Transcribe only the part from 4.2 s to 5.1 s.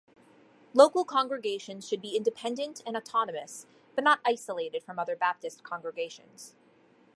isolated from